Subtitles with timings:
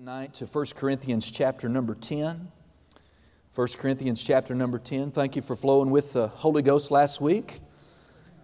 [0.00, 2.50] tonight to 1 Corinthians chapter number 10.
[3.54, 5.10] 1 Corinthians chapter number 10.
[5.10, 7.60] Thank you for flowing with the Holy Ghost last week.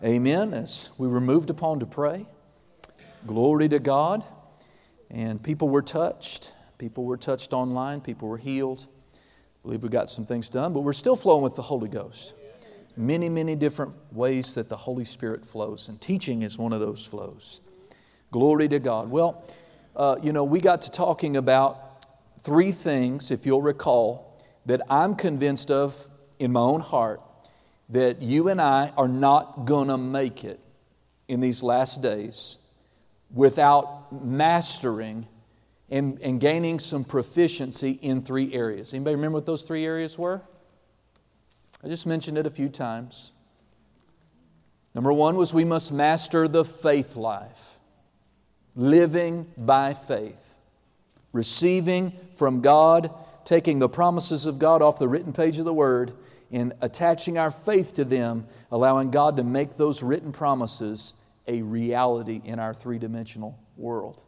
[0.05, 0.53] Amen.
[0.53, 2.27] As we were moved upon to pray.
[3.27, 4.23] Glory to God.
[5.11, 6.53] And people were touched.
[6.77, 8.03] People were touched online.
[8.03, 8.87] People were healed.
[9.15, 9.19] I
[9.63, 12.35] believe we got some things done, but we're still flowing with the Holy Ghost.
[12.99, 17.07] Many, many different ways that the Holy Spirit flows, and teaching is one of those
[17.07, 17.63] flows.
[18.31, 19.11] Glory to God.
[19.11, 19.43] Well,
[19.97, 22.05] uh, you know, we got to talking about
[22.43, 26.07] three things, if you'll recall, that I'm convinced of
[26.39, 27.21] in my own heart
[27.89, 30.61] that you and I are not going to make it
[31.29, 32.59] in these last days
[33.33, 35.27] without mastering
[35.89, 38.93] and, and gaining some proficiency in three areas.
[38.93, 40.43] Anybody remember what those three areas were?
[41.83, 43.33] I just mentioned it a few times.
[44.95, 47.76] Number one was we must master the faith life
[48.77, 50.59] living by faith,
[51.33, 53.11] receiving from God,
[53.45, 56.13] taking the promises of God off the written page of the Word,
[56.53, 61.15] and attaching our faith to them, allowing God to make those written promises
[61.49, 64.23] a reality in our three dimensional world.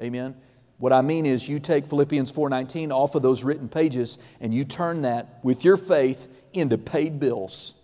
[0.00, 0.36] Amen.
[0.76, 4.64] What I mean is you take Philippians 4:19 off of those written pages and you
[4.64, 7.74] turn that with your faith into paid bills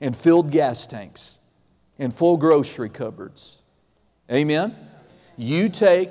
[0.00, 1.40] and filled gas tanks
[1.98, 3.60] and full grocery cupboards
[4.30, 4.76] Amen?
[5.36, 6.10] You take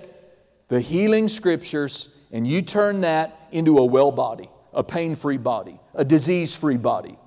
[0.67, 5.79] the healing scriptures and you turn that into a well body, a pain free body,
[5.93, 7.17] a disease free body.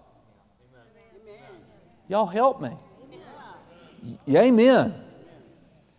[2.09, 2.71] Y'all help me.
[4.29, 4.95] Amen.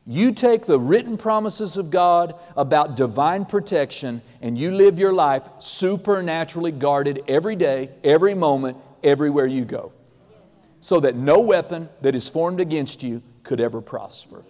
[0.05, 5.43] You take the written promises of God about divine protection and you live your life
[5.59, 9.91] supernaturally guarded every day, every moment, everywhere you go.
[10.79, 14.45] So that no weapon that is formed against you could ever prosper.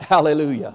[0.00, 0.74] Hallelujah.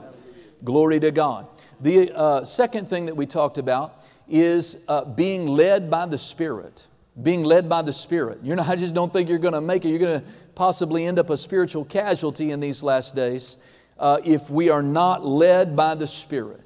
[0.64, 1.48] Glory to God.
[1.82, 6.88] The uh, second thing that we talked about is uh, being led by the Spirit.
[7.22, 8.40] Being led by the Spirit.
[8.44, 9.90] You're not, I just don't think you're going to make it.
[9.90, 13.58] You're going to possibly end up a spiritual casualty in these last days
[14.00, 16.62] uh, if we are not led by the Spirit.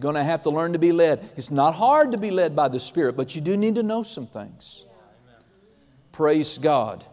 [0.00, 1.30] Going to have to learn to be led.
[1.36, 4.02] It's not hard to be led by the Spirit, but you do need to know
[4.02, 4.84] some things.
[6.12, 7.04] Praise God.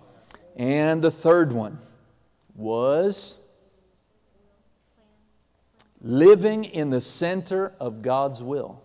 [0.55, 1.79] And the third one
[2.55, 3.42] was
[6.03, 8.83] Living in the center of God's will.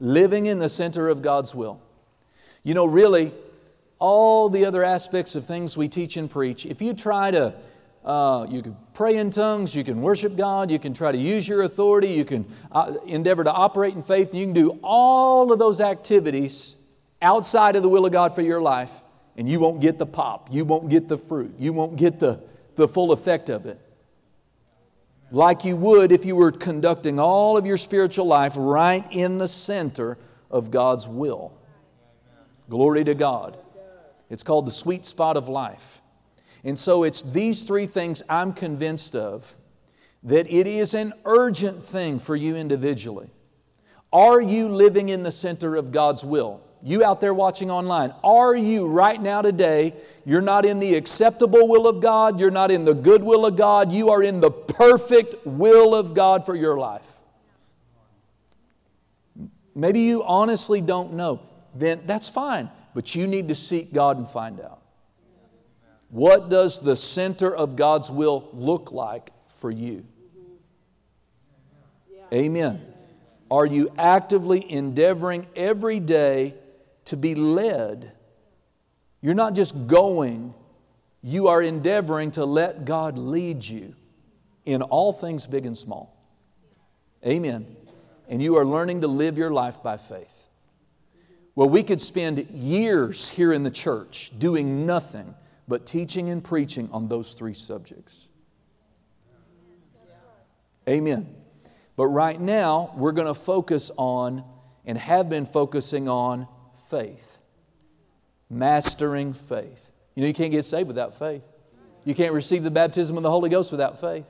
[0.00, 1.82] Living in the center of God's will.
[2.62, 3.32] You know, really,
[3.98, 7.54] all the other aspects of things we teach and preach, if you try to,
[8.02, 11.46] uh, you can pray in tongues, you can worship God, you can try to use
[11.46, 15.58] your authority, you can uh, endeavor to operate in faith, you can do all of
[15.58, 16.76] those activities
[17.20, 19.02] outside of the will of God for your life,
[19.36, 22.40] and you won't get the pop, you won't get the fruit, you won't get the,
[22.76, 23.78] the full effect of it
[25.30, 29.48] like you would if you were conducting all of your spiritual life right in the
[29.48, 30.18] center
[30.50, 31.52] of God's will.
[32.68, 33.56] Glory to God.
[34.28, 36.00] It's called the sweet spot of life.
[36.64, 39.56] And so it's these three things I'm convinced of
[40.22, 43.30] that it is an urgent thing for you individually.
[44.12, 46.60] Are you living in the center of God's will?
[46.82, 49.94] You out there watching online, are you right now today?
[50.24, 53.56] You're not in the acceptable will of God, you're not in the good will of
[53.56, 57.12] God, you are in the perfect will of God for your life.
[59.74, 61.40] Maybe you honestly don't know,
[61.74, 64.82] then that's fine, but you need to seek God and find out.
[66.08, 70.04] What does the center of God's will look like for you?
[72.32, 72.84] Amen.
[73.50, 76.54] Are you actively endeavoring every day
[77.10, 78.12] to be led.
[79.20, 80.54] You're not just going,
[81.22, 83.94] you are endeavoring to let God lead you
[84.64, 86.16] in all things big and small.
[87.26, 87.76] Amen.
[88.28, 90.48] And you are learning to live your life by faith.
[91.54, 95.34] Well, we could spend years here in the church doing nothing
[95.68, 98.28] but teaching and preaching on those three subjects.
[100.88, 101.34] Amen.
[101.96, 104.44] But right now, we're going to focus on
[104.86, 106.48] and have been focusing on
[106.90, 107.38] faith.
[108.50, 109.92] Mastering faith.
[110.14, 111.42] You know, you can't get saved without faith.
[112.04, 114.26] You can't receive the baptism of the Holy Ghost without faith.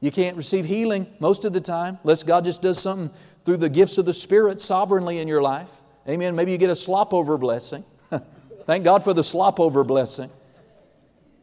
[0.00, 3.14] You can't receive healing most of the time unless God just does something
[3.44, 5.70] through the gifts of the Spirit sovereignly in your life.
[6.08, 6.36] Amen.
[6.36, 7.84] Maybe you get a slop over blessing.
[8.62, 10.30] Thank God for the slop over blessing.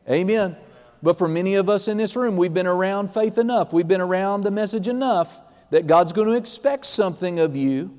[0.09, 0.55] Amen.
[1.03, 4.01] But for many of us in this room, we've been around faith enough, we've been
[4.01, 5.41] around the message enough
[5.71, 7.97] that God's going to expect something of you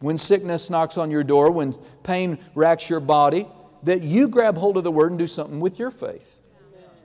[0.00, 1.72] when sickness knocks on your door, when
[2.02, 3.46] pain racks your body,
[3.82, 6.38] that you grab hold of the Word and do something with your faith.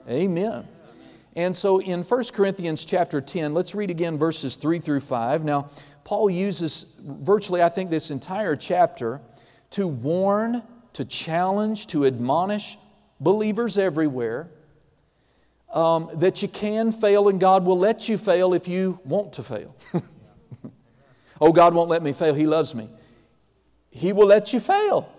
[0.08, 0.66] Amen.
[1.36, 5.44] And so in 1 Corinthians chapter 10, let's read again verses 3 through 5.
[5.44, 5.70] Now,
[6.04, 9.20] Paul uses virtually, I think, this entire chapter
[9.70, 10.62] to warn,
[10.92, 12.78] to challenge, to admonish
[13.18, 14.48] believers everywhere
[15.72, 19.42] um, that you can fail and God will let you fail if you want to
[19.42, 19.74] fail.
[21.48, 22.34] oh, God won't let me fail.
[22.34, 22.88] He loves me.
[23.90, 25.10] He will let you fail.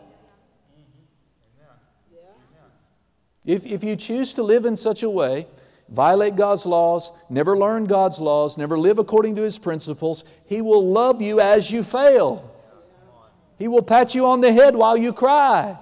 [3.45, 5.47] If, if you choose to live in such a way,
[5.87, 10.85] violate God's laws, never learn God's laws, never live according to His principles, He will
[10.91, 12.51] love you as you fail.
[13.59, 15.77] He will pat you on the head while you cry.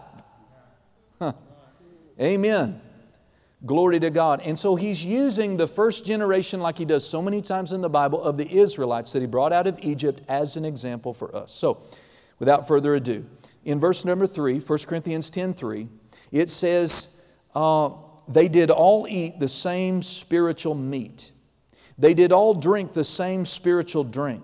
[1.20, 1.34] Huh.
[2.20, 2.83] Amen.
[3.66, 4.42] Glory to God.
[4.44, 7.90] And so he's using the first generation, like he does so many times in the
[7.90, 11.54] Bible, of the Israelites that he brought out of Egypt as an example for us.
[11.54, 11.82] So,
[12.40, 13.26] without further ado,
[13.64, 15.88] in verse number 3, 1 Corinthians 10 3,
[16.32, 17.24] it says,
[17.56, 17.92] uh,
[18.28, 21.32] They did all eat the same spiritual meat,
[21.98, 24.44] they did all drink the same spiritual drink.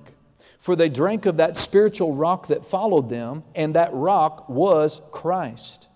[0.59, 5.88] For they drank of that spiritual rock that followed them, and that rock was Christ.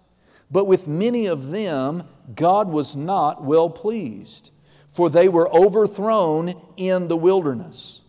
[0.53, 2.03] But with many of them,
[2.35, 4.51] God was not well pleased,
[4.87, 8.03] for they were overthrown in the wilderness.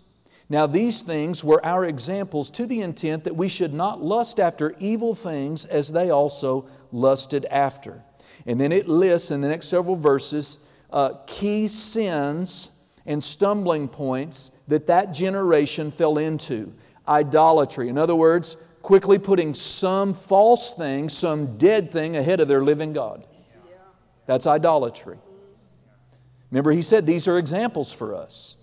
[0.50, 4.76] Now, these things were our examples to the intent that we should not lust after
[4.78, 8.02] evil things as they also lusted after.
[8.44, 10.58] And then it lists in the next several verses
[10.92, 16.74] uh, key sins and stumbling points that that generation fell into
[17.08, 17.88] idolatry.
[17.88, 22.92] In other words, quickly putting some false thing, some dead thing ahead of their living
[22.92, 23.26] God.
[24.26, 25.16] That's idolatry.
[26.50, 28.56] Remember, he said these are examples for us.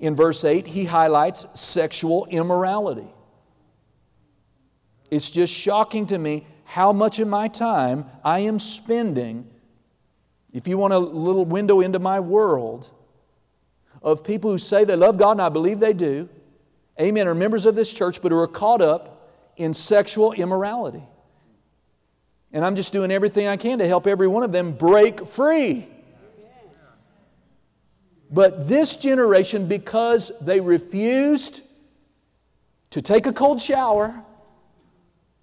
[0.00, 3.06] In verse 8, he highlights sexual immorality.
[5.12, 9.48] It's just shocking to me how much of my time I am spending,
[10.52, 12.90] if you want a little window into my world,
[14.02, 16.28] of people who say they love God, and I believe they do,
[17.00, 21.02] amen, are members of this church, but who are caught up in sexual immorality.
[22.52, 25.88] And I'm just doing everything I can to help every one of them break free.
[28.30, 31.60] But this generation, because they refused
[32.90, 34.22] to take a cold shower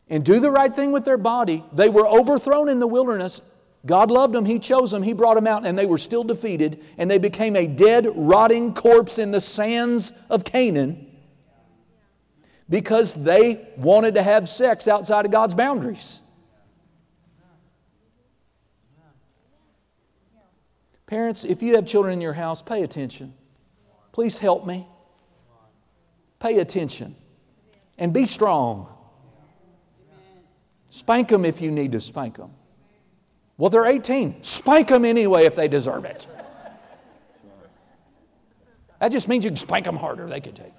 [0.10, 3.42] and do the right thing with their body, they were overthrown in the wilderness.
[3.86, 6.84] God loved them, He chose them, He brought them out, and they were still defeated,
[6.98, 11.13] and they became a dead, rotting corpse in the sands of Canaan
[12.70, 16.22] because they wanted to have sex outside of God's boundaries.
[21.06, 23.34] Parents, if you have children in your house, pay attention.
[24.12, 24.88] Please help me.
[26.40, 27.16] Pay attention
[27.98, 28.88] and be strong.
[30.90, 32.52] Spank them if you need to spank them.
[33.58, 34.44] Well, they're 18.
[34.44, 36.28] Spank them anyway if they deserve it.
[39.00, 40.28] That just means you can spank them harder.
[40.28, 40.74] They can take.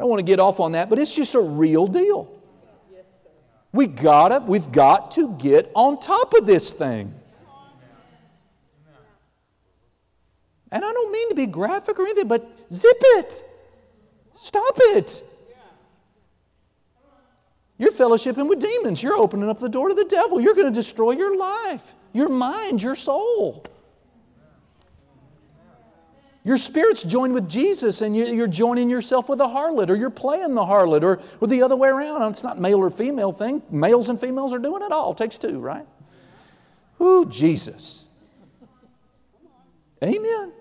[0.00, 2.26] I don't want to get off on that, but it's just a real deal.
[3.70, 7.14] We gotta, we've got to get on top of this thing.
[10.72, 13.44] And I don't mean to be graphic or anything, but zip it.
[14.34, 15.22] Stop it.
[17.76, 19.02] You're fellowshipping with demons.
[19.02, 20.40] You're opening up the door to the devil.
[20.40, 23.66] You're going to destroy your life, your mind, your soul.
[26.42, 30.54] Your spirit's joined with Jesus and you're joining yourself with a harlot or you're playing
[30.54, 32.22] the harlot or, or the other way around.
[32.30, 33.62] It's not male or female thing.
[33.70, 35.12] Males and females are doing it all.
[35.12, 35.86] It takes two, right?
[37.00, 38.06] Ooh, Jesus.
[40.02, 40.52] Amen.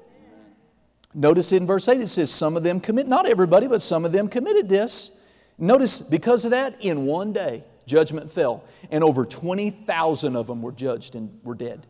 [1.13, 4.11] Notice in verse 8 it says, Some of them commit, not everybody, but some of
[4.11, 5.19] them committed this.
[5.57, 10.71] Notice because of that, in one day, judgment fell, and over 20,000 of them were
[10.71, 11.87] judged and were dead.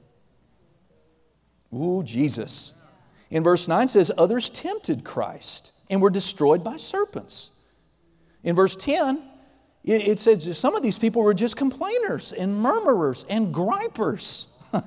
[1.74, 2.80] Ooh, Jesus.
[3.30, 7.52] In verse 9 says, Others tempted Christ and were destroyed by serpents.
[8.44, 9.22] In verse 10,
[9.84, 14.48] it says some of these people were just complainers and murmurers and gripers,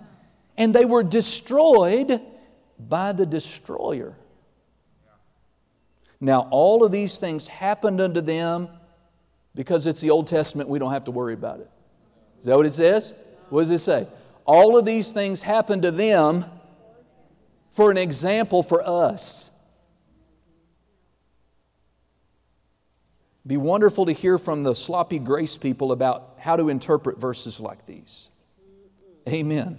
[0.57, 2.21] and they were destroyed
[2.79, 4.17] by the destroyer.
[6.21, 8.69] Now, all of these things happened unto them
[9.55, 11.71] because it's the Old Testament, we don't have to worry about it.
[12.39, 13.15] Is that what it says?
[13.51, 14.07] What does it say?
[14.45, 16.45] All of these things happened to them
[17.73, 19.51] for an example for us.
[23.45, 27.87] Be wonderful to hear from the sloppy grace people about how to interpret verses like
[27.87, 28.29] these.
[29.29, 29.79] Amen.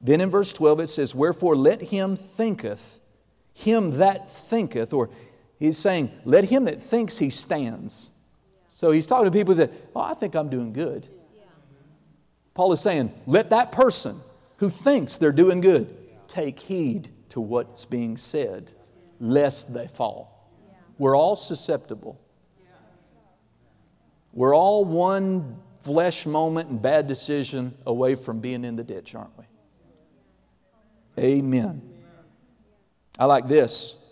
[0.00, 3.00] Then in verse 12 it says, Wherefore let him thinketh,
[3.54, 5.10] him that thinketh, or
[5.58, 8.10] he's saying, let him that thinks he stands.
[8.68, 11.08] So he's talking to people that, oh, I think I'm doing good.
[12.54, 14.20] Paul is saying, let that person
[14.58, 16.01] who thinks they're doing good
[16.32, 18.72] take heed to what's being said,
[19.20, 20.50] lest they fall.
[20.96, 22.18] We're all susceptible.
[24.32, 29.36] We're all one flesh moment and bad decision away from being in the ditch, aren't
[29.36, 29.44] we?
[31.18, 31.82] Amen.
[33.18, 34.02] I like this.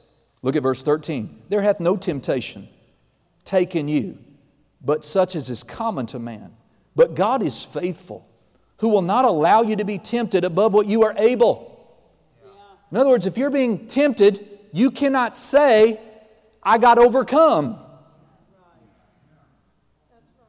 [0.43, 1.45] Look at verse 13.
[1.49, 2.69] There hath no temptation
[3.45, 4.19] taken you,
[4.83, 6.53] but such as is common to man.
[6.95, 8.29] But God is faithful,
[8.79, 11.70] who will not allow you to be tempted above what you are able.
[12.91, 16.01] In other words, if you're being tempted, you cannot say,
[16.63, 17.79] I got overcome.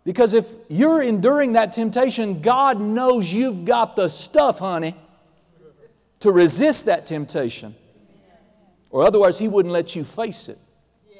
[0.04, 4.96] Because if you're enduring that temptation, God knows you've got the stuff, honey,
[6.22, 7.76] to resist that temptation.
[8.90, 10.58] Or otherwise, He wouldn't let you face it.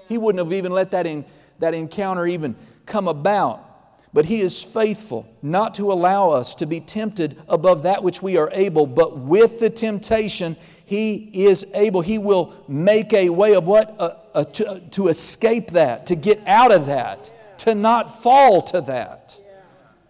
[0.10, 1.26] He wouldn't have even let that, in,
[1.60, 3.68] that encounter even come about.
[4.14, 8.36] But He is faithful not to allow us to be tempted above that which we
[8.36, 10.58] are able, but with the temptation,
[10.92, 12.02] He is able.
[12.02, 13.96] He will make a way of what?
[13.98, 18.62] Uh, uh, to, uh, to escape that, to get out of that to not fall
[18.62, 19.40] to that.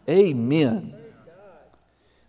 [0.10, 0.96] Amen.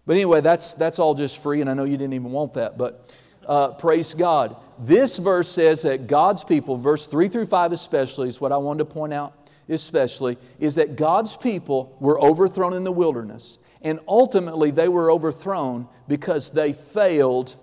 [0.04, 2.76] But anyway, that's, that's all just free, and I know you didn't even want that,
[2.76, 3.14] but
[3.46, 4.54] uh, praise God.
[4.78, 8.80] This verse says that God's people, verse 3 through 5 especially, is what I wanted
[8.80, 9.32] to point out
[9.66, 13.58] especially, is that God's people were overthrown in the wilderness.
[13.80, 17.56] And ultimately, they were overthrown because they failed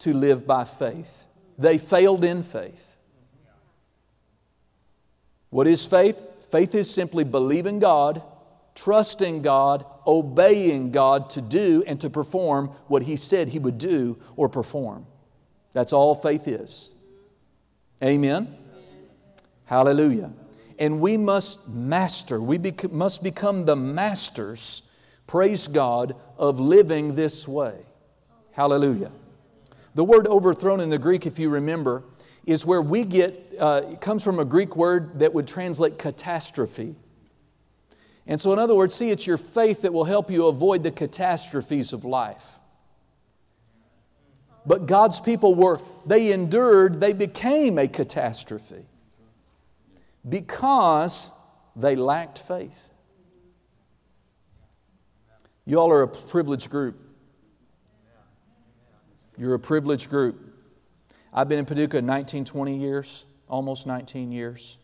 [0.00, 1.26] to live by faith.
[1.58, 2.96] They failed in faith.
[5.50, 6.26] What is faith?
[6.50, 8.22] Faith is simply believing God,
[8.74, 14.18] trusting God, obeying God to do and to perform what He said He would do
[14.36, 15.06] or perform.
[15.72, 16.90] That's all faith is.
[18.02, 18.56] Amen?
[19.64, 20.32] Hallelujah.
[20.78, 24.90] And we must master, we bec- must become the masters,
[25.26, 27.74] praise God, of living this way.
[28.52, 29.12] Hallelujah.
[29.94, 32.04] The word overthrown in the Greek, if you remember,
[32.46, 36.94] is where we get, uh, it comes from a Greek word that would translate catastrophe.
[38.26, 40.90] And so, in other words, see, it's your faith that will help you avoid the
[40.90, 42.58] catastrophes of life.
[44.64, 48.84] But God's people were, they endured, they became a catastrophe
[50.28, 51.30] because
[51.74, 52.88] they lacked faith.
[55.64, 57.09] You all are a privileged group.
[59.40, 60.38] You're a privileged group.
[61.32, 64.76] I've been in Paducah 19, 20 years, almost 19 years.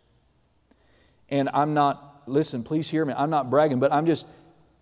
[1.28, 4.26] And I'm not, listen, please hear me, I'm not bragging, but I'm just,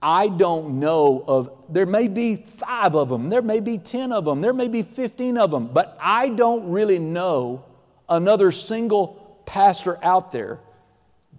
[0.00, 4.24] I don't know of, there may be five of them, there may be 10 of
[4.24, 7.64] them, there may be 15 of them, but I don't really know
[8.08, 10.60] another single pastor out there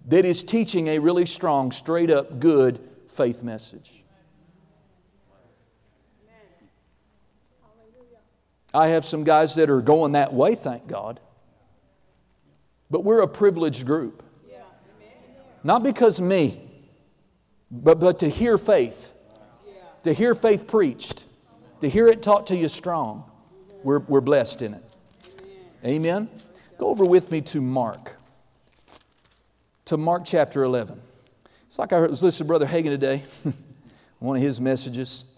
[0.08, 4.04] that is teaching a really strong, straight up, good faith message.
[8.76, 11.18] I have some guys that are going that way, thank God.
[12.90, 14.22] But we're a privileged group.
[15.64, 16.60] Not because me,
[17.70, 19.14] but, but to hear faith,
[20.02, 21.24] to hear faith preached,
[21.80, 23.24] to hear it taught to you strong.
[23.82, 24.84] We're, we're blessed in it.
[25.82, 26.28] Amen.
[26.76, 28.16] Go over with me to Mark,
[29.86, 31.00] to Mark chapter 11.
[31.66, 33.24] It's like I was listening to Brother Hagin today,
[34.18, 35.34] one of his messages.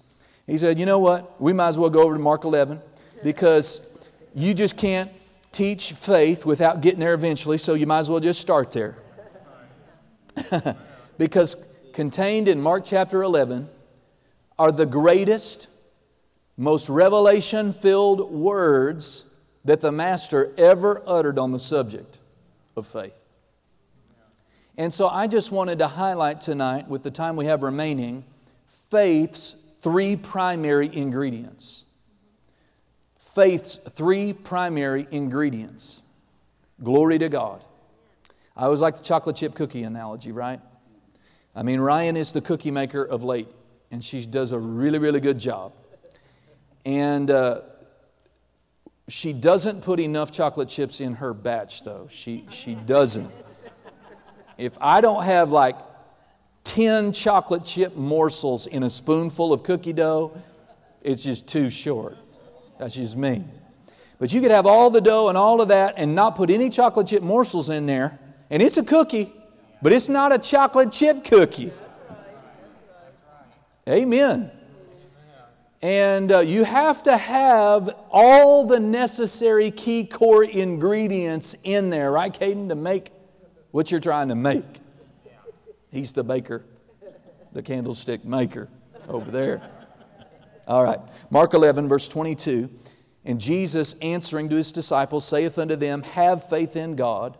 [0.46, 1.40] He said, You know what?
[1.40, 2.82] We might as well go over to Mark 11
[3.22, 3.88] because
[4.34, 5.10] you just can't
[5.52, 8.96] teach faith without getting there eventually, so you might as well just start there.
[11.18, 11.56] because
[11.92, 13.68] contained in Mark chapter 11
[14.58, 15.68] are the greatest,
[16.56, 19.34] most revelation filled words
[19.64, 22.18] that the Master ever uttered on the subject
[22.76, 23.18] of faith.
[24.76, 28.24] And so I just wanted to highlight tonight, with the time we have remaining,
[28.68, 31.84] faith's three primary ingredients
[33.38, 36.02] faith's three primary ingredients.
[36.82, 37.62] Glory to God.
[38.56, 40.60] I always like the chocolate chip cookie analogy, right?
[41.54, 43.46] I mean, Ryan is the cookie maker of late,
[43.92, 45.72] and she does a really, really good job.
[46.84, 47.60] And uh,
[49.06, 52.08] she doesn't put enough chocolate chips in her batch, though.
[52.10, 53.30] She, she doesn't.
[54.56, 55.76] If I don't have like
[56.64, 60.36] 10 chocolate chip morsels in a spoonful of cookie dough,
[61.02, 62.16] it's just too short.
[62.78, 63.44] That's just me.
[64.18, 66.70] But you could have all the dough and all of that and not put any
[66.70, 68.18] chocolate chip morsels in there.
[68.50, 69.32] And it's a cookie,
[69.82, 71.72] but it's not a chocolate chip cookie.
[73.88, 74.50] Amen.
[75.80, 82.32] And uh, you have to have all the necessary key core ingredients in there, right,
[82.32, 83.12] Caden, to make
[83.70, 84.64] what you're trying to make.
[85.92, 86.64] He's the baker,
[87.52, 88.68] the candlestick maker.
[89.08, 89.62] over there.
[90.68, 91.00] All right.
[91.30, 92.68] Mark 11, verse 22.
[93.24, 97.38] And Jesus answering to his disciples saith unto them, Have faith in God,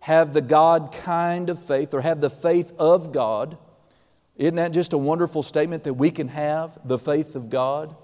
[0.00, 3.56] have the God kind of faith, or have the faith of God.
[4.36, 7.96] Isn't that just a wonderful statement that we can have the faith of God?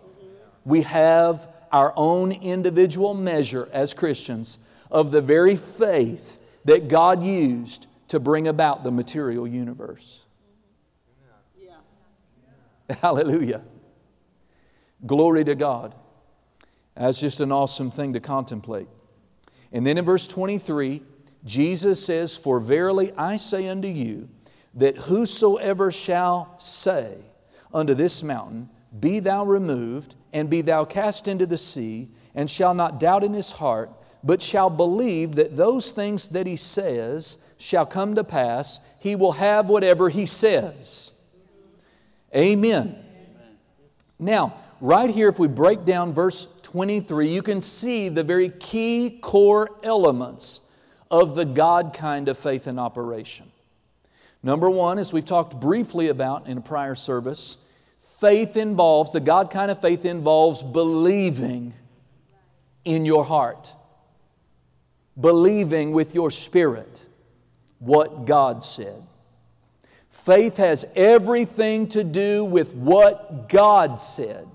[0.64, 4.56] We have our own individual measure as Christians
[4.90, 10.24] of the very faith that God used to bring about the material universe.
[11.58, 12.96] Yeah.
[13.00, 13.62] Hallelujah.
[15.04, 15.94] Glory to God.
[16.96, 18.88] That's just an awesome thing to contemplate.
[19.72, 21.02] And then in verse 23,
[21.44, 24.28] Jesus says, For verily I say unto you,
[24.74, 27.16] that whosoever shall say
[27.72, 28.68] unto this mountain,
[28.98, 33.34] Be thou removed, and be thou cast into the sea, and shall not doubt in
[33.34, 33.90] his heart,
[34.24, 39.32] but shall believe that those things that he says shall come to pass, he will
[39.32, 41.12] have whatever he says.
[42.34, 42.96] Amen.
[44.18, 49.18] Now, right here, if we break down verse 23, you can see the very key
[49.22, 50.68] core elements
[51.10, 53.50] of the God kind of faith in operation.
[54.42, 57.58] Number one, as we've talked briefly about in a prior service,
[58.18, 61.74] faith involves, the God kind of faith involves believing
[62.84, 63.72] in your heart,
[65.20, 67.04] believing with your spirit
[67.78, 69.06] what God said.
[70.10, 74.48] Faith has everything to do with what God said.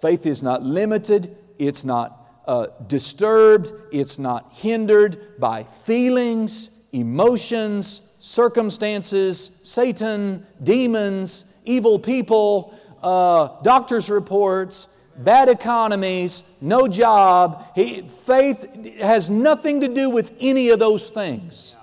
[0.00, 2.16] Faith is not limited, it's not
[2.46, 14.08] uh, disturbed, it's not hindered by feelings, emotions, circumstances, Satan, demons, evil people, uh, doctor's
[14.10, 17.66] reports, bad economies, no job.
[17.74, 21.76] He, faith has nothing to do with any of those things.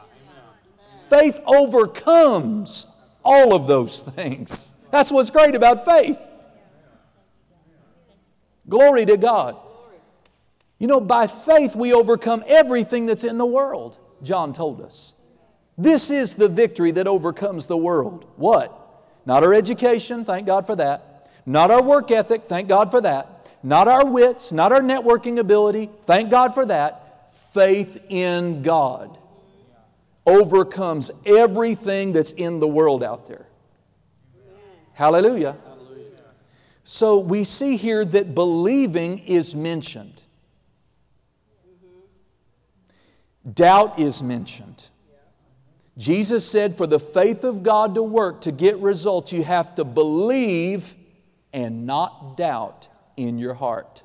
[1.09, 2.87] Faith overcomes
[3.23, 4.73] all of those things.
[4.91, 6.17] That's what's great about faith.
[8.69, 9.59] Glory to God.
[10.79, 15.15] You know, by faith we overcome everything that's in the world, John told us.
[15.77, 18.25] This is the victory that overcomes the world.
[18.35, 18.73] What?
[19.25, 21.29] Not our education, thank God for that.
[21.45, 23.49] Not our work ethic, thank God for that.
[23.63, 27.33] Not our wits, not our networking ability, thank God for that.
[27.53, 29.17] Faith in God
[30.25, 33.47] overcomes everything that's in the world out there.
[34.93, 35.55] Hallelujah.
[36.89, 40.21] So we see here that believing is mentioned,
[43.53, 44.85] doubt is mentioned.
[45.97, 49.83] Jesus said, for the faith of God to work, to get results, you have to
[49.83, 50.95] believe
[51.51, 54.01] and not doubt in your heart.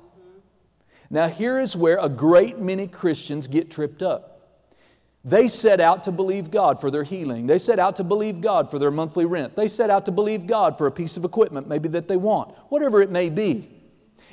[1.09, 4.32] Now, here is where a great many Christians get tripped up.
[5.25, 7.47] They set out to believe God for their healing.
[7.47, 9.55] They set out to believe God for their monthly rent.
[9.55, 12.53] They set out to believe God for a piece of equipment, maybe that they want,
[12.69, 13.69] whatever it may be.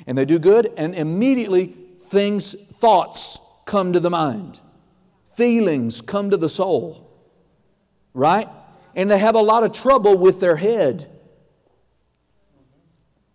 [0.05, 4.59] And they do good, and immediately things, thoughts come to the mind,
[5.33, 7.09] feelings come to the soul,
[8.13, 8.49] right?
[8.93, 11.07] And they have a lot of trouble with their head.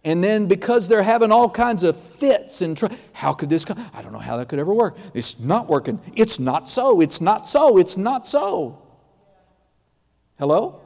[0.06, 3.76] And then because they're having all kinds of fits and tr- how could this come?
[3.92, 4.96] I don't know how that could ever work.
[5.14, 6.00] It's not working.
[6.14, 7.00] It's not so.
[7.00, 7.76] It's not so.
[7.76, 8.80] It's not so.
[10.38, 10.80] Hello?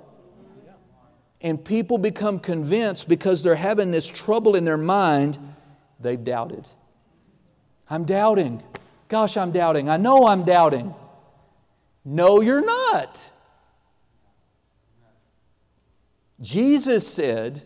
[1.42, 5.38] And people become convinced because they're having this trouble in their mind,
[6.00, 6.66] they've doubted.
[7.90, 8.62] I'm doubting.
[9.08, 9.90] Gosh, I'm doubting.
[9.90, 10.94] I know I'm doubting.
[12.06, 13.28] No, you're not.
[16.40, 17.64] Jesus said,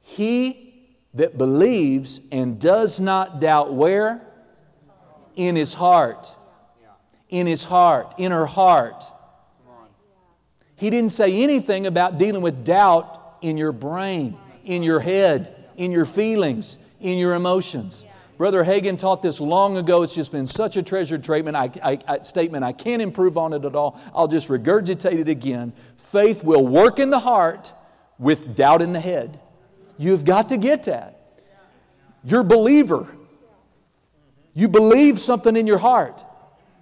[0.00, 0.67] He
[1.14, 4.20] that believes and does not doubt where?
[5.36, 6.34] In his heart.
[7.28, 8.14] In his heart.
[8.18, 9.04] In her heart.
[10.76, 15.90] He didn't say anything about dealing with doubt in your brain, in your head, in
[15.90, 18.06] your feelings, in your emotions.
[18.36, 20.02] Brother Hagin taught this long ago.
[20.02, 21.56] It's just been such a treasured statement.
[21.56, 22.62] I, I, I, statement.
[22.62, 24.00] I can't improve on it at all.
[24.14, 25.72] I'll just regurgitate it again.
[25.96, 27.72] Faith will work in the heart
[28.16, 29.40] with doubt in the head.
[29.98, 31.20] You've got to get that.
[32.24, 33.06] You're believer.
[34.54, 36.24] You believe something in your heart.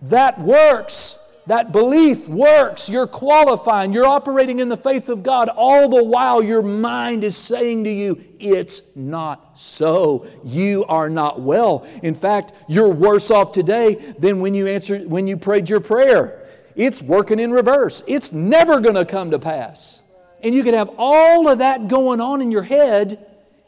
[0.03, 1.23] That works.
[1.47, 2.89] That belief works.
[2.89, 3.93] You're qualifying.
[3.93, 5.49] You're operating in the faith of God.
[5.49, 10.27] All the while, your mind is saying to you, It's not so.
[10.45, 11.87] You are not well.
[12.03, 16.43] In fact, you're worse off today than when you answered, when you prayed your prayer.
[16.75, 18.03] It's working in reverse.
[18.07, 20.03] It's never going to come to pass.
[20.47, 23.27] And you could have all of that going on in your head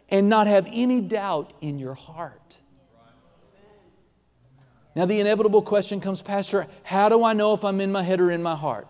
[0.09, 2.57] and not have any doubt in your heart.
[4.95, 8.21] Now, the inevitable question comes, Pastor, how do I know if I'm in my head
[8.21, 8.87] or in my heart?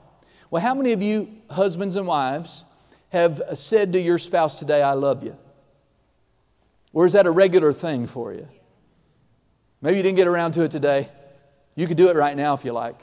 [0.50, 2.62] Well, how many of you, husbands and wives,
[3.08, 5.34] have said to your spouse today, I love you?
[6.92, 8.46] Or is that a regular thing for you?
[9.80, 11.08] Maybe you didn't get around to it today.
[11.74, 13.00] You could do it right now if you like.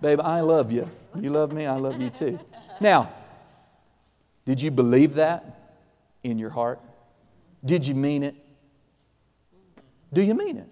[0.00, 0.88] Babe, I love you.
[1.18, 2.38] You love me, I love you too.
[2.80, 3.14] Now,
[4.50, 5.76] did you believe that
[6.24, 6.80] in your heart?
[7.64, 8.34] Did you mean it?
[10.12, 10.66] Do you mean it?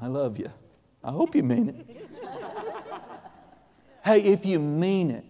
[0.00, 0.48] I love you.
[1.02, 2.08] I hope you mean it.
[4.04, 5.24] hey, if you mean it,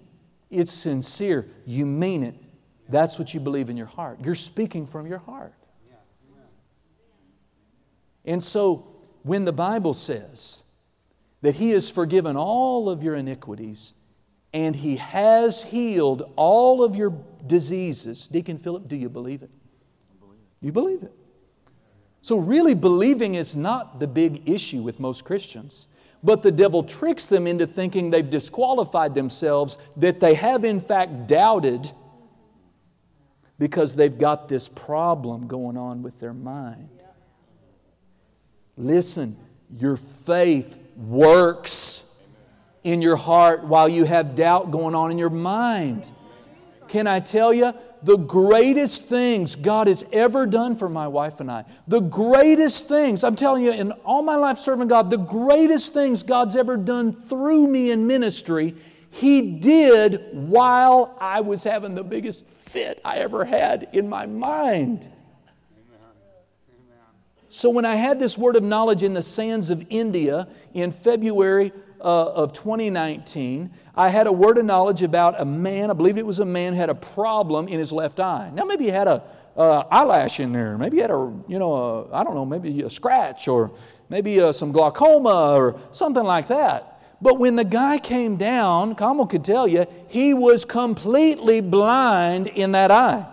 [0.50, 2.35] it's sincere, you mean it,
[2.90, 4.18] that's what you believe in your heart.
[4.22, 5.55] You're speaking from your heart.
[8.27, 8.88] And so,
[9.22, 10.64] when the Bible says
[11.40, 13.94] that He has forgiven all of your iniquities
[14.55, 17.12] and He has healed all of your
[17.47, 19.51] diseases, Deacon Philip, do you believe it?
[20.62, 21.12] You believe it.
[22.23, 25.88] So, really, believing is not the big issue with most Christians.
[26.23, 31.27] But the devil tricks them into thinking they've disqualified themselves, that they have in fact
[31.27, 31.93] doubted
[33.59, 36.88] because they've got this problem going on with their mind.
[38.79, 39.37] Listen,
[39.79, 41.93] your faith works
[42.85, 46.11] in your heart while you have doubt going on in your mind.
[46.87, 47.73] Can I tell you?
[48.03, 53.25] The greatest things God has ever done for my wife and I, the greatest things,
[53.25, 57.14] I'm telling you, in all my life serving God, the greatest things God's ever done
[57.14, 58.75] through me in ministry,
[59.11, 65.09] He did while I was having the biggest fit I ever had in my mind.
[67.49, 71.73] So when I had this word of knowledge in the sands of India in February
[72.05, 76.27] uh, of 2019, I had a word of knowledge about a man, I believe it
[76.27, 78.51] was a man, had a problem in his left eye.
[78.55, 79.23] Now, maybe he had a
[79.57, 80.77] uh, eyelash in there.
[80.77, 83.71] Maybe he had a, you know, I don't know, maybe a scratch or
[84.09, 86.90] maybe uh, some glaucoma or something like that.
[87.23, 92.73] But when the guy came down, Kamal could tell you, he was completely blind in
[92.73, 93.27] that eye.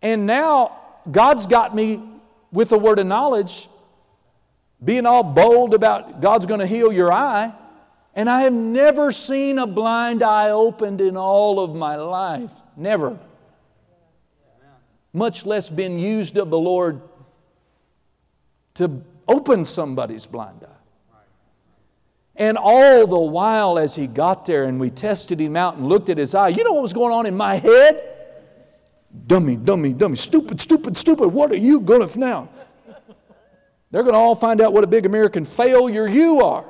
[0.00, 0.78] And now
[1.10, 2.02] God's got me
[2.50, 3.68] with the word of knowledge,
[4.84, 7.54] being all bold about God's going to heal your eye.
[8.14, 12.52] And I have never seen a blind eye opened in all of my life.
[12.76, 13.18] Never.
[15.12, 17.00] Much less been used of the Lord
[18.74, 20.68] to open somebody's blind eye.
[22.34, 26.08] And all the while, as he got there and we tested him out and looked
[26.08, 28.02] at his eye, you know what was going on in my head?
[29.26, 31.28] Dummy, dummy, dummy, stupid, stupid, stupid.
[31.28, 32.48] What are you going to now?
[33.92, 36.64] They're going to all find out what a big American failure you are.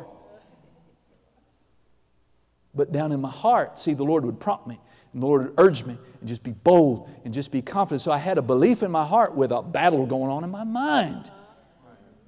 [2.75, 4.79] But down in my heart, see, the Lord would prompt me,
[5.13, 8.03] and the Lord would urge me, and just be bold and just be confident.
[8.03, 10.65] So I had a belief in my heart with a battle going on in my
[10.65, 11.31] mind.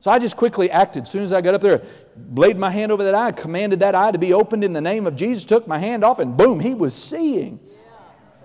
[0.01, 1.05] So I just quickly acted.
[1.05, 1.83] As soon as I got up there,
[2.35, 5.07] laid my hand over that eye, commanded that eye to be opened in the name
[5.07, 7.59] of Jesus, took my hand off, and boom, he was seeing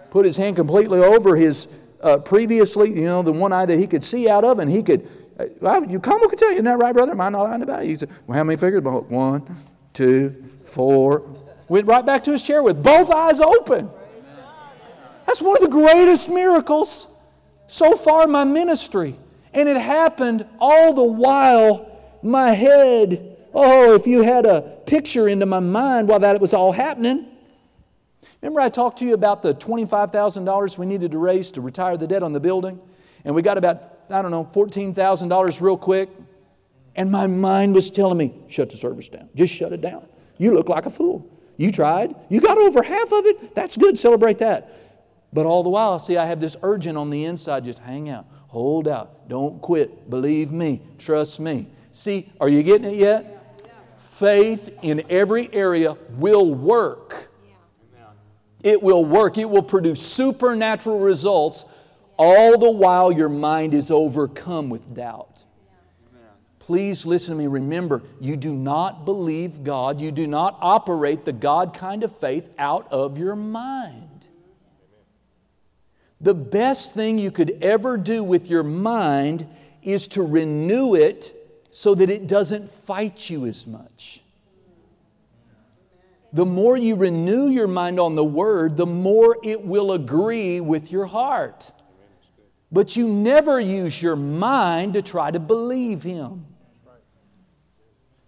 [0.10, 1.68] put his hand completely over his
[2.02, 4.82] uh, previously, you know, the one eye that he could see out of, and he
[4.82, 5.08] could.
[5.40, 7.14] Uh, well, you come we could tell you, isn't that right, brother?
[7.14, 7.88] Am I not lying about it?
[7.88, 8.84] He said, well, how many fingers?
[8.84, 9.56] One,
[9.94, 11.24] two, four.
[11.70, 13.90] Went right back to his chair with both eyes open.
[15.26, 17.16] That's one of the greatest miracles
[17.68, 19.16] so far in my ministry.
[19.54, 21.86] And it happened all the while
[22.22, 26.72] my head, oh, if you had a picture into my mind while that was all
[26.72, 27.28] happening,
[28.42, 32.08] Remember, I talked to you about the $25,000 we needed to raise to retire the
[32.08, 32.80] debt on the building?
[33.26, 36.10] And we got about, I don't know, $14,000 real quick.
[36.96, 39.30] And my mind was telling me, shut the service down.
[39.36, 40.06] Just shut it down.
[40.38, 41.30] You look like a fool.
[41.58, 42.16] You tried.
[42.30, 43.56] You got over half of it.
[43.56, 43.98] That's good.
[43.98, 44.72] Celebrate that.
[45.32, 48.26] But all the while, see, I have this urgent on the inside just hang out,
[48.48, 50.10] hold out, don't quit.
[50.10, 51.68] Believe me, trust me.
[51.92, 53.62] See, are you getting it yet?
[53.98, 57.30] Faith in every area will work
[58.62, 61.66] it will work, it will produce supernatural results,
[62.20, 65.44] all the while your mind is overcome with doubt.
[66.60, 67.48] Please listen to me.
[67.48, 72.48] Remember, you do not believe God, you do not operate the God kind of faith
[72.60, 74.28] out of your mind.
[76.22, 79.48] The best thing you could ever do with your mind
[79.82, 81.34] is to renew it
[81.72, 84.22] so that it doesn't fight you as much
[86.32, 90.92] the more you renew your mind on the Word, the more it will agree with
[90.92, 91.72] your heart.
[92.72, 96.46] But you never use your mind to try to believe Him.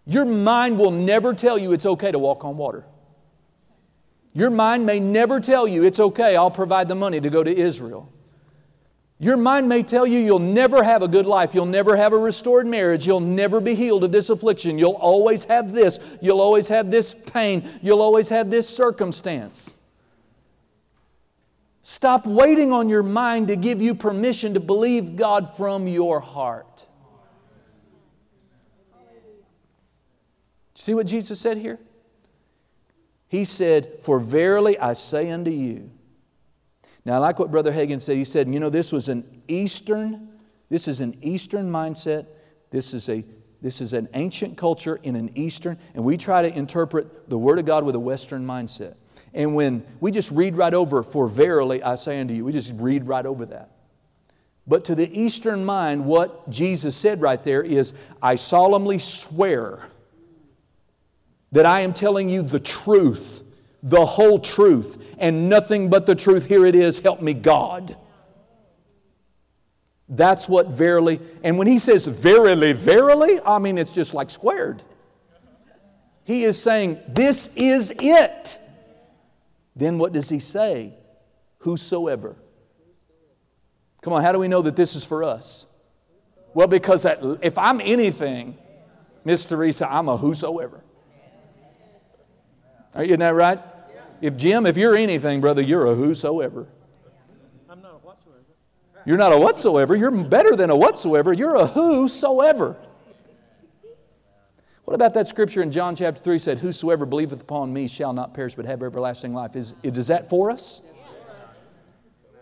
[0.06, 2.86] Your mind will never tell you it's okay to walk on water.
[4.34, 7.56] Your mind may never tell you it's okay, I'll provide the money to go to
[7.56, 8.12] Israel.
[9.20, 11.54] Your mind may tell you you'll never have a good life.
[11.54, 13.06] You'll never have a restored marriage.
[13.06, 14.80] You'll never be healed of this affliction.
[14.80, 16.00] You'll always have this.
[16.22, 17.70] You'll always have this pain.
[17.84, 19.80] You'll always have this circumstance.
[21.82, 26.88] Stop waiting on your mind to give you permission to believe God from your heart.
[30.76, 31.80] See what Jesus said here?
[33.28, 35.92] He said, For verily I say unto you.
[37.06, 38.16] Now, I like what Brother Hagin said.
[38.16, 40.30] He said, You know, this was an Eastern,
[40.70, 42.28] this is an Eastern mindset.
[42.70, 43.24] This is a
[43.62, 47.60] this is an ancient culture in an Eastern, and we try to interpret the Word
[47.60, 48.96] of God with a Western mindset.
[49.34, 52.74] And when we just read right over, for verily I say unto you, we just
[52.76, 53.72] read right over that.
[54.68, 59.80] But to the Eastern mind, what Jesus said right there is, I solemnly swear
[61.52, 63.44] that I am telling you the truth,
[63.84, 66.46] the whole truth, and nothing but the truth.
[66.46, 67.98] Here it is, help me God.
[70.08, 74.84] That's what verily, and when he says verily, verily, I mean it's just like squared.
[76.26, 78.60] He is saying, This is it.
[79.82, 80.94] Then what does he say?
[81.60, 82.36] Whosoever.
[84.04, 85.66] Come on, how do we know that this is for us?
[86.54, 88.60] Well, because that, if I'm anything,
[89.26, 90.84] Miss Teresa, I'm a whosoever.
[92.94, 93.60] Are you that right?
[94.22, 96.68] If Jim, if you're anything, brother, you're a whosoever.
[97.68, 98.44] I'm not a whatsoever.
[99.04, 99.96] You're not a whatsoever.
[99.96, 101.34] You're better than a whatsoever.
[101.34, 102.78] You're a whosoever.
[104.92, 108.34] What about that scripture in John chapter 3 said, Whosoever believeth upon me shall not
[108.34, 109.56] perish but have everlasting life?
[109.56, 110.82] Is, is that for us?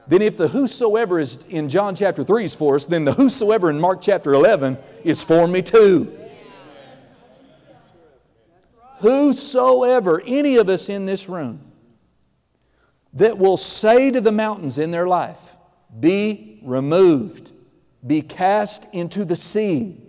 [0.08, 3.70] Then, if the whosoever is in John chapter 3 is for us, then the whosoever
[3.70, 6.12] in Mark chapter 11 is for me too.
[9.02, 11.72] Whosoever, any of us in this room,
[13.14, 15.56] that will say to the mountains in their life,
[16.00, 17.52] be removed,
[18.08, 20.02] be cast into the sea,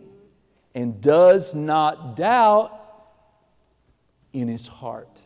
[0.75, 2.77] and does not doubt
[4.33, 5.23] in his heart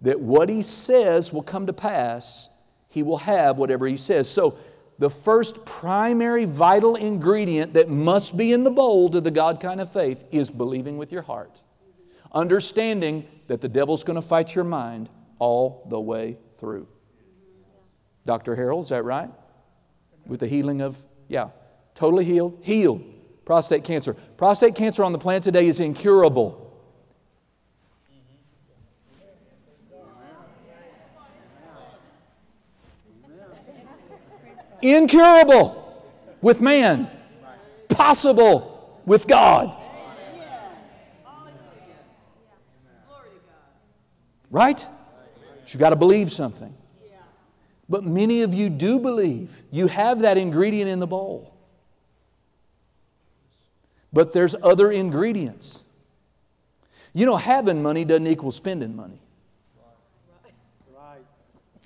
[0.00, 2.48] that what he says will come to pass,
[2.88, 4.28] he will have whatever he says.
[4.30, 4.58] So,
[4.98, 9.80] the first primary vital ingredient that must be in the bowl to the God kind
[9.80, 11.60] of faith is believing with your heart.
[12.32, 15.08] Understanding that the devil's going to fight your mind
[15.38, 16.88] all the way through.
[18.26, 18.56] Dr.
[18.56, 19.30] Harold, is that right?
[20.26, 21.50] With the healing of, yeah,
[21.98, 23.02] totally healed, healed.
[23.44, 24.14] Prostate cancer.
[24.36, 26.64] Prostate cancer on the planet today is incurable.
[34.80, 36.04] Incurable
[36.40, 37.10] with man,
[37.88, 39.76] possible with God.
[44.52, 44.86] Right?
[45.66, 46.72] You got to believe something.
[47.88, 49.64] But many of you do believe.
[49.72, 51.57] You have that ingredient in the bowl.
[54.12, 55.82] But there's other ingredients.
[57.12, 59.18] You know, having money doesn't equal spending money.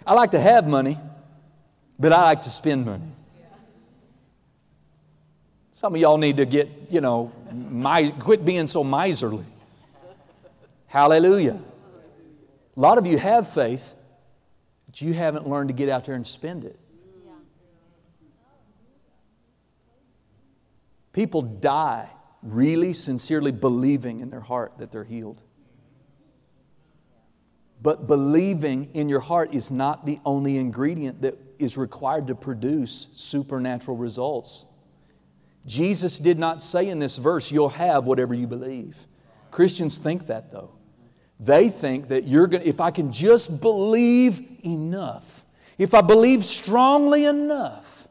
[0.06, 0.98] I like to have money,
[1.98, 3.12] but I like to spend money.
[5.72, 9.44] Some of y'all need to get, you know, my, quit being so miserly.
[10.86, 11.58] Hallelujah.
[12.76, 13.94] A lot of you have faith,
[14.86, 16.78] but you haven't learned to get out there and spend it.
[21.12, 22.08] People die
[22.42, 25.42] really sincerely believing in their heart that they're healed.
[27.80, 33.08] But believing in your heart is not the only ingredient that is required to produce
[33.12, 34.64] supernatural results.
[35.66, 39.06] Jesus did not say in this verse, You'll have whatever you believe.
[39.50, 40.70] Christians think that though.
[41.38, 45.44] They think that you're going to, if I can just believe enough,
[45.76, 48.06] if I believe strongly enough,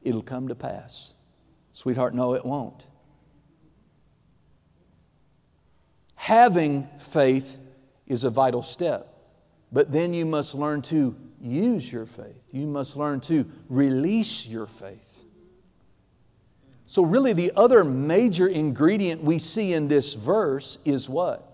[0.00, 1.14] it'll come to pass.
[1.78, 2.88] Sweetheart, no, it won't.
[6.16, 7.60] Having faith
[8.08, 9.14] is a vital step,
[9.70, 12.42] but then you must learn to use your faith.
[12.50, 15.22] You must learn to release your faith.
[16.84, 21.44] So, really, the other major ingredient we see in this verse is what?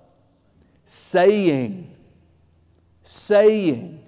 [0.87, 1.95] saying,
[3.03, 4.04] saying.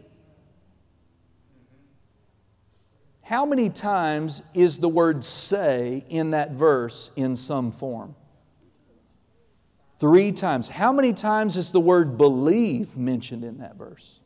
[3.26, 8.14] How many times is the word say in that verse in some form?
[9.98, 10.68] Three times.
[10.68, 14.20] How many times is the word believe mentioned in that verse?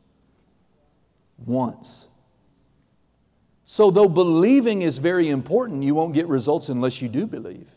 [1.43, 2.09] Once.
[3.65, 7.71] So, though believing is very important, you won't get results unless you do believe.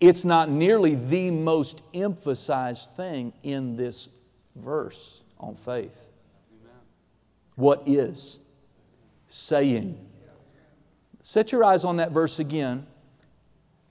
[0.00, 4.10] It's not nearly the most emphasized thing in this
[4.54, 6.08] verse on faith.
[7.54, 8.38] What is?
[9.28, 9.98] Saying.
[11.22, 12.86] Set your eyes on that verse again.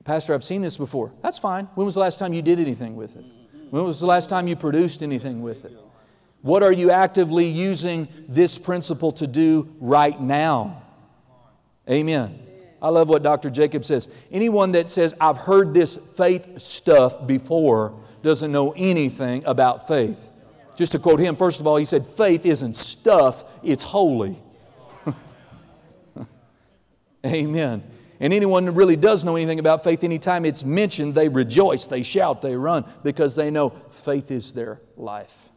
[0.04, 1.12] Pastor, I've seen this before.
[1.22, 1.66] That's fine.
[1.76, 3.26] When was the last time you did anything with it?
[3.72, 5.78] When was the last time you produced anything with it?
[6.42, 10.84] What are you actively using this principle to do right now?
[11.90, 12.40] Amen.
[12.82, 13.50] I love what Dr.
[13.50, 14.08] Jacob says.
[14.32, 20.32] Anyone that says, I've heard this faith stuff before, doesn't know anything about faith.
[20.76, 24.38] Just to quote him, first of all, he said, faith isn't stuff, it's holy.
[27.26, 27.84] Amen.
[28.20, 32.04] And anyone that really does know anything about faith, anytime it's mentioned, they rejoice, they
[32.04, 35.50] shout, they run, because they know faith is their life.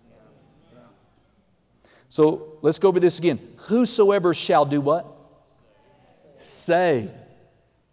[2.08, 3.38] So let's go over this again.
[3.66, 5.06] Whosoever shall do what?
[6.38, 7.10] Say.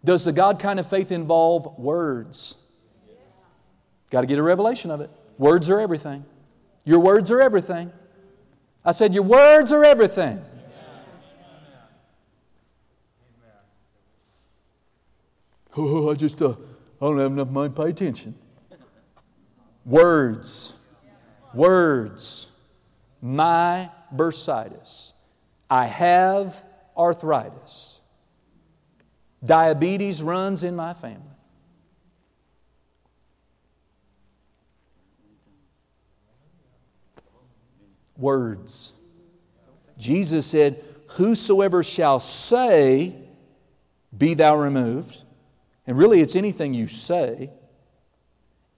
[0.04, 2.56] Does the God kind of faith involve words?
[4.10, 5.10] Got to get a revelation of it.
[5.36, 6.24] Words are everything.
[6.84, 7.92] Your words are everything.
[8.84, 10.42] I said, Your words are everything.
[15.76, 16.54] Oh, I just, uh,
[17.00, 18.34] I don't have enough money to pay attention.
[19.84, 20.72] Words.
[21.52, 22.50] Words.
[23.20, 25.12] My bursitis.
[25.68, 26.62] I have
[26.96, 28.00] arthritis.
[29.44, 31.20] Diabetes runs in my family.
[38.16, 38.92] Words.
[39.98, 43.14] Jesus said, Whosoever shall say,
[44.16, 45.22] Be thou removed,
[45.86, 47.50] and really it's anything you say,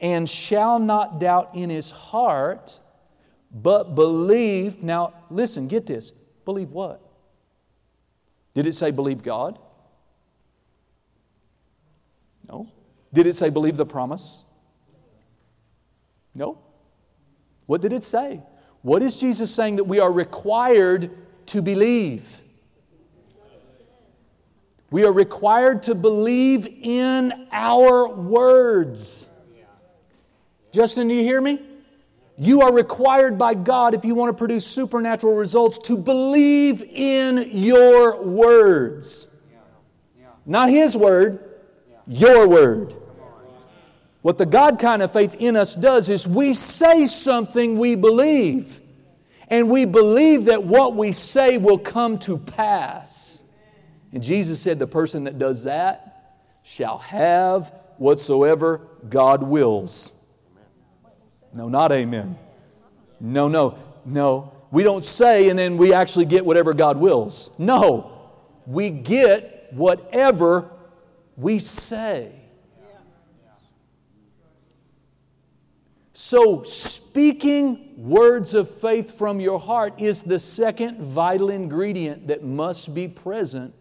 [0.00, 2.78] and shall not doubt in his heart,
[3.50, 4.82] but believe.
[4.82, 6.12] Now, listen, get this.
[6.44, 7.00] Believe what?
[8.54, 9.58] Did it say believe God?
[12.48, 12.68] No.
[13.12, 14.44] Did it say believe the promise?
[16.34, 16.58] No.
[17.66, 18.42] What did it say?
[18.82, 21.10] What is Jesus saying that we are required
[21.46, 22.42] to believe?
[24.90, 29.28] We are required to believe in our words.
[30.72, 31.60] Justin, do you hear me?
[32.38, 37.50] You are required by God, if you want to produce supernatural results, to believe in
[37.52, 39.28] your words.
[40.46, 41.40] Not His word,
[42.06, 42.94] your word.
[44.22, 48.80] What the God kind of faith in us does is we say something we believe,
[49.48, 53.27] and we believe that what we say will come to pass.
[54.12, 60.12] And Jesus said, The person that does that shall have whatsoever God wills.
[61.52, 62.38] No, not amen.
[63.20, 64.52] No, no, no.
[64.70, 67.50] We don't say and then we actually get whatever God wills.
[67.58, 68.30] No,
[68.66, 70.70] we get whatever
[71.36, 72.32] we say.
[76.12, 82.92] So, speaking words of faith from your heart is the second vital ingredient that must
[82.92, 83.72] be present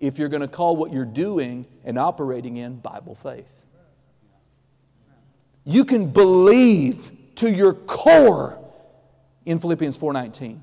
[0.00, 3.64] if you're going to call what you're doing and operating in Bible faith.
[5.64, 8.58] You can believe to your core
[9.44, 10.60] in Philippians 4:19.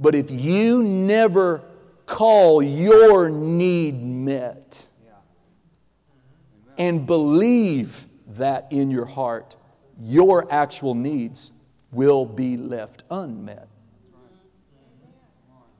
[0.00, 1.62] But if you never
[2.06, 4.86] call your need met
[6.78, 9.56] and believe that in your heart,
[10.00, 11.52] your actual needs
[11.90, 13.68] will be left unmet.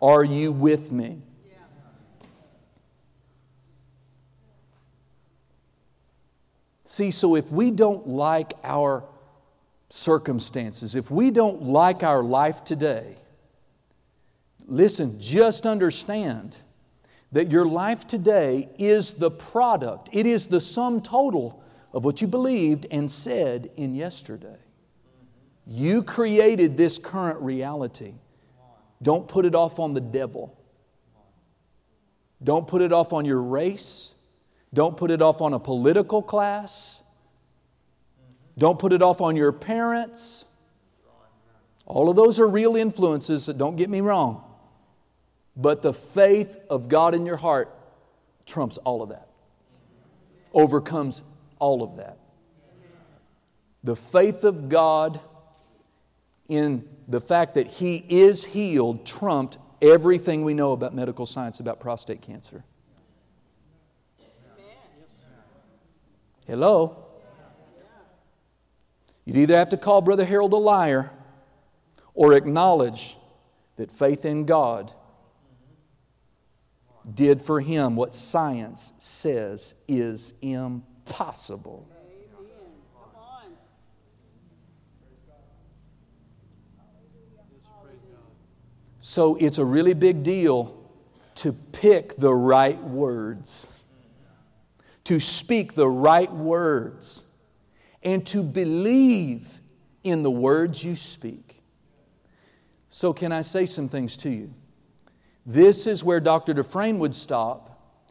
[0.00, 1.22] Are you with me?
[6.96, 9.04] See, so if we don't like our
[9.90, 13.16] circumstances, if we don't like our life today,
[14.64, 16.56] listen, just understand
[17.32, 22.28] that your life today is the product, it is the sum total of what you
[22.28, 24.56] believed and said in yesterday.
[25.66, 28.14] You created this current reality.
[29.02, 30.58] Don't put it off on the devil.
[32.42, 34.15] Don't put it off on your race.
[34.76, 37.02] Don't put it off on a political class.
[38.58, 40.44] Don't put it off on your parents.
[41.86, 44.44] All of those are real influences, don't get me wrong.
[45.56, 47.74] But the faith of God in your heart
[48.44, 49.30] trumps all of that,
[50.52, 51.22] overcomes
[51.58, 52.18] all of that.
[53.82, 55.20] The faith of God
[56.48, 61.80] in the fact that He is healed trumped everything we know about medical science about
[61.80, 62.62] prostate cancer.
[66.46, 67.04] Hello?
[69.24, 71.10] You'd either have to call Brother Harold a liar
[72.14, 73.16] or acknowledge
[73.76, 74.92] that faith in God
[77.12, 81.88] did for him what science says is impossible.
[89.00, 90.76] So it's a really big deal
[91.36, 93.68] to pick the right words
[95.06, 97.24] to speak the right words
[98.02, 99.60] and to believe
[100.04, 101.62] in the words you speak.
[102.88, 104.52] So, can I say some things to you?
[105.44, 106.54] This is where Dr.
[106.54, 108.02] Dufresne would stop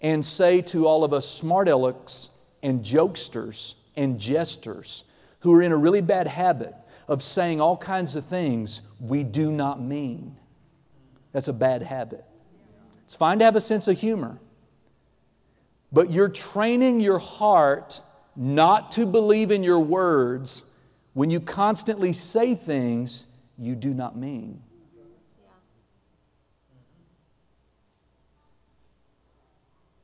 [0.00, 2.28] and say to all of us smart alecks
[2.62, 5.04] and jokesters and jesters
[5.40, 6.74] who are in a really bad habit
[7.08, 10.36] of saying all kinds of things we do not mean.
[11.32, 12.24] That's a bad habit.
[13.04, 14.38] It's fine to have a sense of humor,
[15.94, 18.02] but you're training your heart
[18.34, 20.68] not to believe in your words
[21.12, 23.26] when you constantly say things
[23.56, 24.60] you do not mean.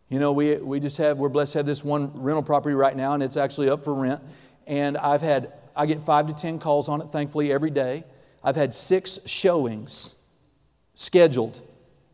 [0.09, 2.97] You know, we, we just have, we're blessed to have this one rental property right
[2.97, 4.21] now, and it's actually up for rent.
[4.67, 8.05] And I've had, I get five to 10 calls on it, thankfully, every day.
[8.43, 10.15] I've had six showings
[10.95, 11.61] scheduled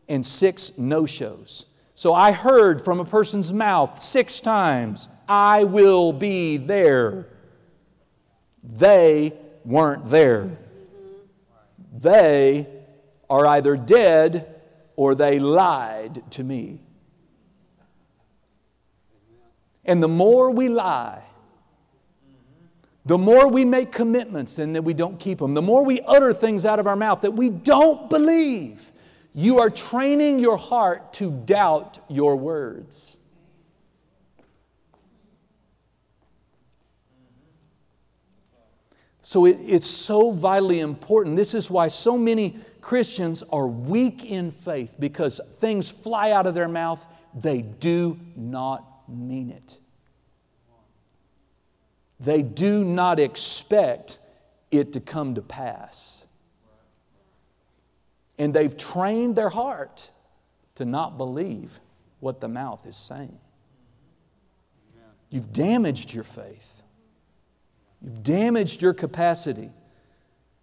[0.09, 1.66] and six no shows.
[1.97, 7.25] So I heard from a person's mouth six times, I will be there.
[8.61, 9.33] They
[9.65, 10.59] weren't there.
[11.91, 12.67] They
[13.27, 14.61] are either dead
[14.95, 16.81] or they lied to me.
[19.83, 21.23] And the more we lie,
[23.07, 26.31] the more we make commitments and that we don't keep them, the more we utter
[26.31, 28.91] things out of our mouth that we don't believe,
[29.37, 33.17] you are training your heart to doubt your words.
[39.21, 41.35] So it, it's so vitally important.
[41.35, 46.55] This is why so many Christians are weak in faith because things fly out of
[46.55, 47.05] their mouth,
[47.39, 49.77] they do not mean it.
[52.19, 54.17] They do not expect
[54.71, 56.16] it to come to pass.
[58.37, 60.11] And they've trained their heart
[60.75, 61.79] to not believe
[62.19, 63.39] what the mouth is saying.
[65.29, 66.83] You've damaged your faith.
[68.01, 69.71] You've damaged your capacity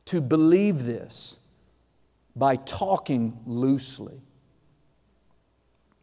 [0.06, 1.36] to believe this
[2.36, 4.20] by talking loosely.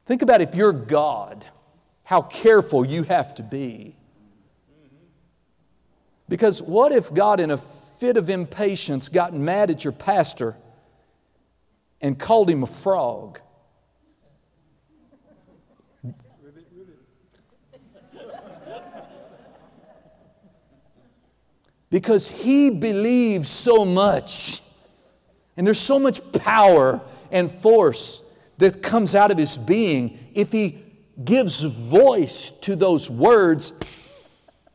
[0.05, 1.45] Think about if you're God
[2.03, 3.95] how careful you have to be.
[6.27, 10.55] Because what if God, in a fit of impatience, got mad at your pastor
[12.01, 13.39] and called him a frog?
[21.89, 24.61] Because he believes so much,
[25.57, 28.23] and there's so much power and force
[28.57, 30.81] that comes out of his being if he
[31.23, 33.73] gives voice to those words.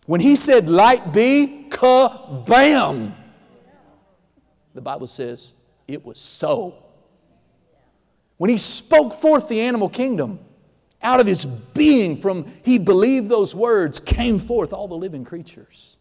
[0.05, 3.15] When he said, Light be, kabam,
[4.75, 5.55] the Bible says
[5.89, 6.86] it was so.
[8.37, 10.41] When he spoke forth the animal kingdom,
[11.03, 15.97] out of his being, from he believed those words, came forth all the living creatures.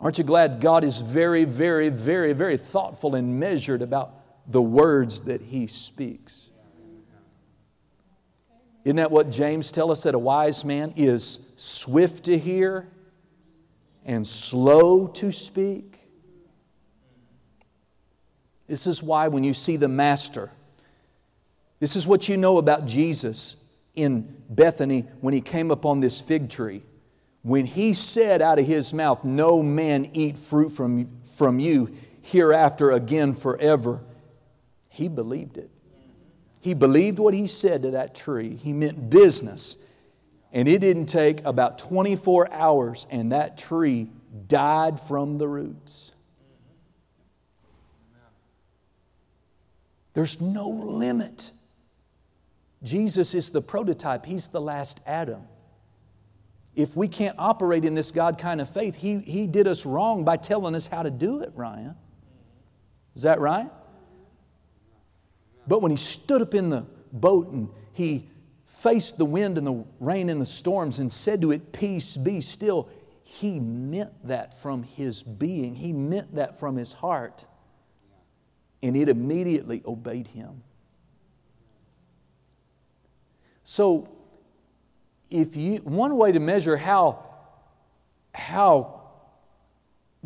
[0.00, 4.14] Aren't you glad God is very, very, very, very thoughtful and measured about
[4.46, 6.50] the words that he speaks?
[8.84, 12.88] Isn't that what James tells us that a wise man is swift to hear
[14.04, 15.97] and slow to speak?
[18.68, 20.50] This is why when you see the Master,
[21.80, 23.56] this is what you know about Jesus
[23.94, 26.82] in Bethany when he came upon this fig tree.
[27.42, 32.90] When he said out of his mouth, No man eat fruit from, from you hereafter
[32.90, 34.00] again forever,
[34.88, 35.70] he believed it.
[36.60, 38.56] He believed what he said to that tree.
[38.56, 39.82] He meant business.
[40.52, 44.10] And it didn't take about 24 hours, and that tree
[44.46, 46.12] died from the roots.
[50.18, 51.52] There's no limit.
[52.82, 55.42] Jesus is the prototype, He's the last Adam.
[56.74, 60.24] If we can't operate in this God kind of faith, he, he did us wrong
[60.24, 61.94] by telling us how to do it, Ryan.
[63.14, 63.70] Is that right?
[65.68, 68.28] But when he stood up in the boat and he
[68.66, 72.40] faced the wind and the rain and the storms and said to it, Peace, be
[72.40, 72.88] still,
[73.22, 75.76] he meant that from his being.
[75.76, 77.44] He meant that from his heart.
[78.82, 80.62] And it immediately obeyed him.
[83.64, 84.08] So,
[85.30, 87.22] if you, one way to measure how,
[88.34, 89.02] how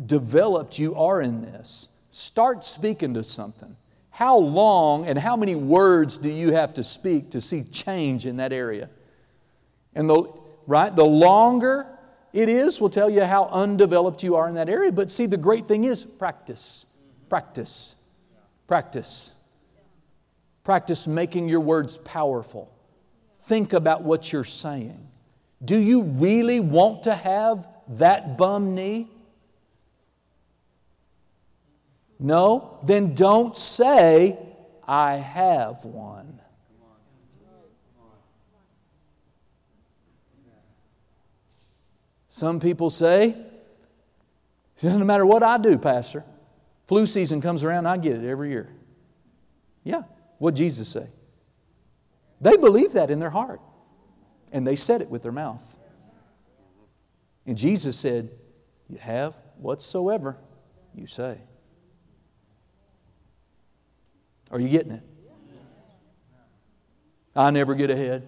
[0.03, 3.75] developed you are in this, start speaking to something.
[4.11, 8.37] How long and how many words do you have to speak to see change in
[8.37, 8.89] that area?
[9.95, 10.31] And the,
[10.67, 11.87] right, the longer
[12.31, 14.91] it is will tell you how undeveloped you are in that area.
[14.91, 16.85] But see, the great thing is practice,
[17.29, 17.95] practice,
[18.67, 19.33] practice.
[20.63, 22.73] Practice making your words powerful.
[23.41, 25.07] Think about what you're saying.
[25.63, 29.09] Do you really want to have that bum knee?
[32.19, 34.37] No, then don't say,
[34.87, 36.39] I have one.
[42.27, 46.23] Some people say, it doesn't matter what I do, Pastor.
[46.85, 48.69] Flu season comes around, I get it every year.
[49.83, 50.03] Yeah,
[50.37, 51.07] what Jesus say?
[52.41, 53.61] They believe that in their heart,
[54.51, 55.77] and they said it with their mouth.
[57.45, 58.29] And Jesus said,
[58.89, 60.37] You have whatsoever
[60.93, 61.37] you say.
[64.51, 65.01] Are you getting it?
[67.35, 68.27] I never get ahead.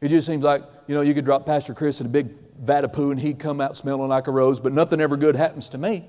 [0.00, 2.28] It just seems like, you know, you could drop Pastor Chris in a big
[2.58, 5.36] vat of poo and he'd come out smelling like a rose, but nothing ever good
[5.36, 6.04] happens to me.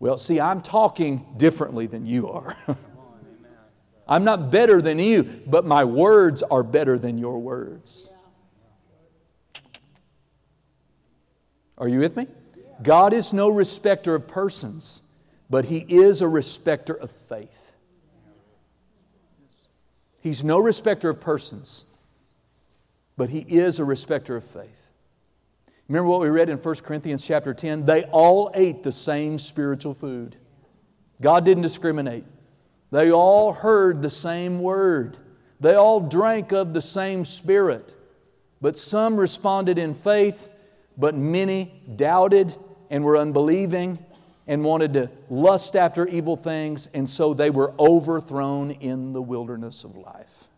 [0.00, 2.56] Well, see, I'm talking differently than you are.
[4.08, 8.08] I'm not better than you, but my words are better than your words.
[11.78, 12.26] Are you with me?
[12.82, 15.02] God is no respecter of persons,
[15.50, 17.72] but He is a respecter of faith.
[20.22, 21.84] He's no respecter of persons,
[23.18, 24.79] but He is a respecter of faith.
[25.90, 27.84] Remember what we read in 1 Corinthians chapter 10?
[27.84, 30.36] They all ate the same spiritual food.
[31.20, 32.24] God didn't discriminate.
[32.92, 35.18] They all heard the same word.
[35.58, 37.96] They all drank of the same spirit.
[38.60, 40.48] But some responded in faith
[40.96, 42.54] but many doubted
[42.88, 43.98] and were unbelieving
[44.46, 49.82] and wanted to lust after evil things, and so they were overthrown in the wilderness
[49.82, 50.49] of life.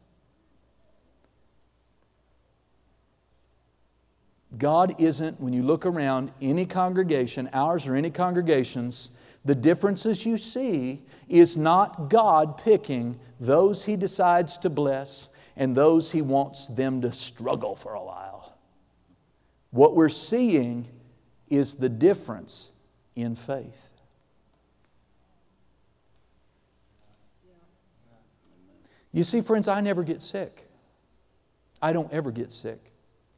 [4.58, 9.10] God isn't, when you look around any congregation, ours or any congregations,
[9.44, 16.12] the differences you see is not God picking those He decides to bless and those
[16.12, 18.56] He wants them to struggle for a while.
[19.70, 20.86] What we're seeing
[21.48, 22.70] is the difference
[23.16, 23.90] in faith.
[29.12, 30.66] You see, friends, I never get sick.
[31.80, 32.91] I don't ever get sick.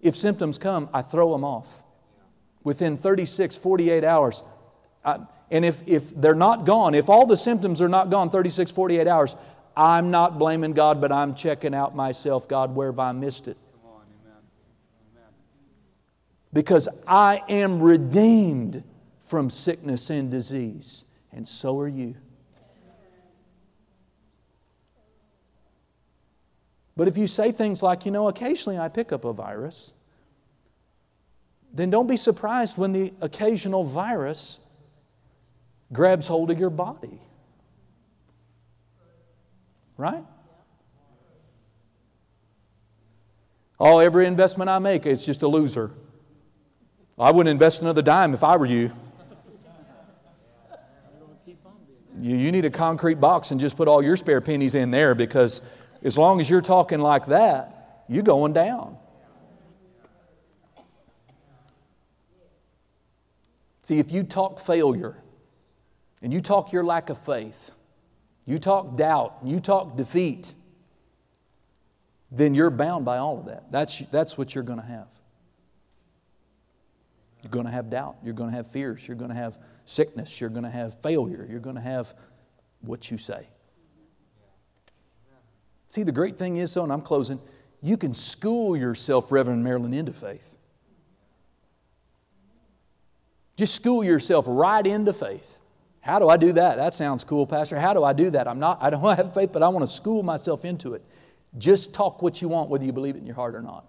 [0.04, 1.82] If symptoms come, I throw them off.
[2.62, 4.44] Within 36, 48 hours,
[5.04, 5.18] I,
[5.50, 9.08] and if, if they're not gone, if all the symptoms are not gone 36, 48
[9.08, 9.34] hours,
[9.76, 12.48] I'm not blaming God, but I'm checking out myself.
[12.48, 13.56] God, where have I missed it?
[16.54, 18.84] because I am redeemed
[19.20, 22.14] from sickness and disease, and so are you.
[26.96, 29.92] But if you say things like, you know, occasionally I pick up a virus,
[31.72, 34.60] then don't be surprised when the occasional virus
[35.92, 37.20] grabs hold of your body.
[39.96, 40.24] Right?
[43.78, 45.90] Oh, every investment I make, it's just a loser.
[47.18, 48.90] I wouldn't invest another dime if I were you.
[52.20, 55.14] You, you need a concrete box and just put all your spare pennies in there
[55.14, 55.60] because
[56.04, 58.98] as long as you're talking like that, you're going down.
[63.82, 65.16] See, if you talk failure
[66.22, 67.72] and you talk your lack of faith,
[68.46, 70.54] you talk doubt, you talk defeat,
[72.30, 73.70] then you're bound by all of that.
[73.72, 75.08] That's, that's what you're going to have.
[77.42, 78.16] You're going to have doubt.
[78.22, 79.06] You're going to have fears.
[79.06, 80.40] You're going to have sickness.
[80.40, 81.46] You're going to have failure.
[81.48, 82.14] You're going to have
[82.80, 83.46] what you say.
[85.94, 87.40] See, the great thing is, though, and I'm closing,
[87.80, 90.56] you can school yourself, Reverend Marilyn, into faith.
[93.56, 95.60] Just school yourself right into faith.
[96.00, 96.78] How do I do that?
[96.78, 97.78] That sounds cool, Pastor.
[97.78, 98.48] How do I do that?
[98.48, 101.02] I'm not, I don't have faith, but I want to school myself into it.
[101.58, 103.86] Just talk what you want, whether you believe it in your heart or not.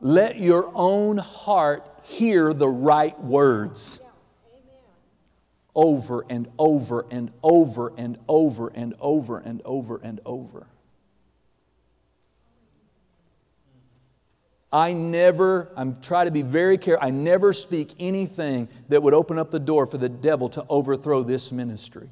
[0.00, 3.99] let your own heart hear the right words
[5.74, 10.66] over and over and over and over and over and over and over.
[14.72, 19.38] I never, I'm trying to be very careful, I never speak anything that would open
[19.38, 22.08] up the door for the devil to overthrow this ministry.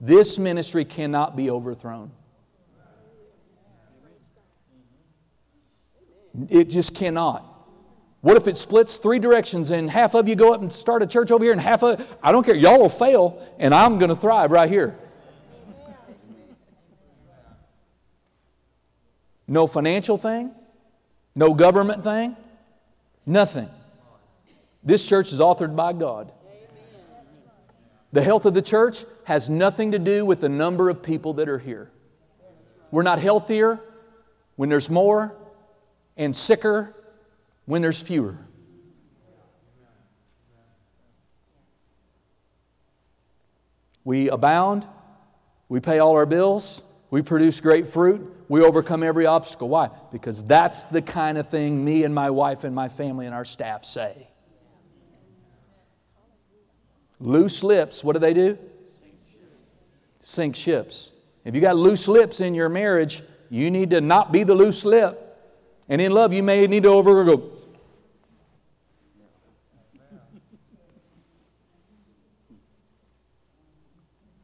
[0.00, 2.12] This ministry cannot be overthrown.
[6.48, 7.55] It just cannot.
[8.26, 11.06] What if it splits three directions and half of you go up and start a
[11.06, 14.08] church over here and half of, I don't care, y'all will fail and I'm going
[14.08, 14.98] to thrive right here.
[19.46, 20.50] No financial thing,
[21.36, 22.36] no government thing,
[23.26, 23.68] nothing.
[24.82, 26.32] This church is authored by God.
[28.10, 31.48] The health of the church has nothing to do with the number of people that
[31.48, 31.92] are here.
[32.90, 33.78] We're not healthier
[34.56, 35.36] when there's more
[36.16, 36.92] and sicker
[37.66, 38.38] when there's fewer.
[44.04, 44.86] We abound,
[45.68, 49.68] we pay all our bills, we produce great fruit, we overcome every obstacle.
[49.68, 49.90] Why?
[50.12, 53.44] Because that's the kind of thing me and my wife and my family and our
[53.44, 54.28] staff say.
[57.18, 58.58] Loose lips, what do they do?
[60.20, 61.12] Sink ships.
[61.44, 64.84] If you got loose lips in your marriage, you need to not be the loose
[64.84, 65.22] lip.
[65.88, 67.55] And in love, you may need to overgo.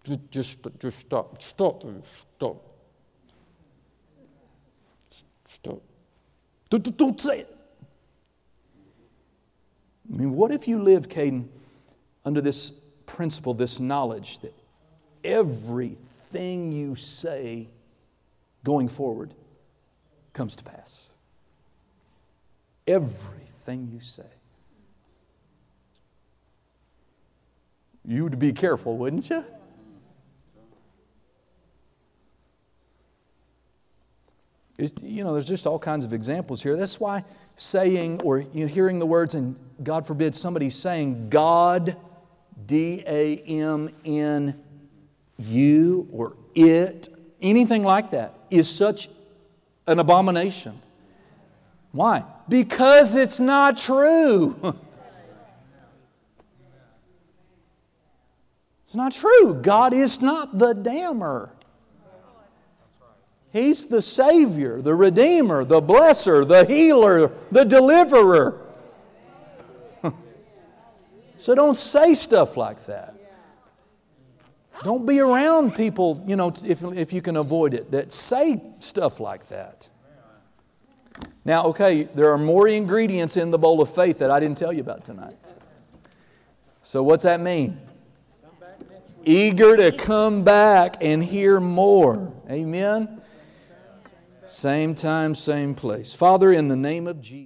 [0.05, 1.85] Just, just stop, stop,
[2.37, 2.57] stop,
[5.49, 5.83] stop.
[6.71, 7.57] Don't, don't say it.
[10.13, 11.47] I mean, what if you live, Caden,
[12.25, 12.71] under this
[13.07, 14.55] principle, this knowledge that
[15.23, 17.69] everything you say
[18.65, 19.35] going forward
[20.33, 21.13] comes to pass?
[22.87, 24.27] Everything you say.
[28.05, 29.45] You'd be careful, wouldn't you?
[34.83, 36.77] It's, you know, there's just all kinds of examples here.
[36.77, 37.25] That's why
[37.55, 41.97] saying or you know, hearing the words, and God forbid somebody saying God,
[42.67, 44.61] D A M N
[45.39, 47.09] U, or it,
[47.41, 49.09] anything like that, is such
[49.87, 50.83] an abomination.
[51.93, 52.25] Why?
[52.49, 54.57] Because it's not true.
[58.85, 59.55] it's not true.
[59.63, 61.51] God is not the damner.
[63.53, 68.59] He's the Savior, the Redeemer, the Blesser, the Healer, the Deliverer.
[71.37, 73.15] so don't say stuff like that.
[74.85, 79.21] Don't be around people, you know, if, if you can avoid it, that say stuff
[79.21, 79.89] like that.
[81.45, 84.73] Now, okay, there are more ingredients in the bowl of faith that I didn't tell
[84.73, 85.37] you about tonight.
[86.83, 87.81] So, what's that mean?
[89.25, 92.33] Eager to come back and hear more.
[92.51, 93.22] Amen?
[94.45, 96.15] Same time, same place.
[96.15, 97.33] Father, in the name of Jesus.